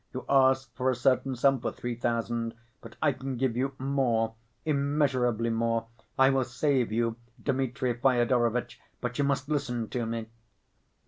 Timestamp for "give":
3.37-3.55